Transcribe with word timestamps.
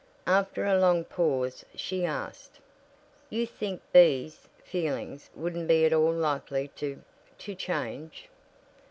After 0.25 0.65
a 0.65 0.79
long 0.79 1.03
pause 1.05 1.63
she 1.75 2.05
asked: 2.05 2.57
"You 3.29 3.45
think 3.45 3.83
B's 3.93 4.47
feelings 4.63 5.29
wouldn't 5.35 5.67
be 5.67 5.85
at 5.85 5.93
all 5.93 6.11
likely 6.11 6.69
to 6.77 7.03
to 7.37 7.53
change?" 7.53 8.27